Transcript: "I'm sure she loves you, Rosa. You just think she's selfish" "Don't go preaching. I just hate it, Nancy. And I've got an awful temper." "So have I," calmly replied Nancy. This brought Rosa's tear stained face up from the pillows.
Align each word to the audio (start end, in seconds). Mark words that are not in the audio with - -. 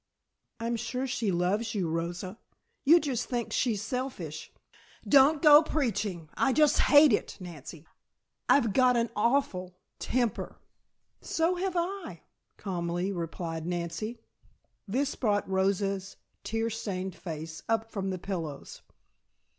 "I'm 0.59 0.77
sure 0.77 1.05
she 1.05 1.31
loves 1.31 1.75
you, 1.75 1.87
Rosa. 1.87 2.39
You 2.85 2.99
just 2.99 3.29
think 3.29 3.53
she's 3.53 3.83
selfish" 3.83 4.51
"Don't 5.07 5.43
go 5.43 5.61
preaching. 5.61 6.27
I 6.35 6.53
just 6.53 6.79
hate 6.79 7.13
it, 7.13 7.37
Nancy. 7.39 7.77
And 7.77 7.85
I've 8.65 8.73
got 8.73 8.97
an 8.97 9.11
awful 9.15 9.75
temper." 9.99 10.55
"So 11.21 11.53
have 11.53 11.75
I," 11.77 12.23
calmly 12.57 13.11
replied 13.11 13.67
Nancy. 13.67 14.17
This 14.87 15.13
brought 15.13 15.47
Rosa's 15.47 16.17
tear 16.43 16.71
stained 16.71 17.13
face 17.15 17.61
up 17.69 17.91
from 17.91 18.09
the 18.09 18.17
pillows. 18.17 18.81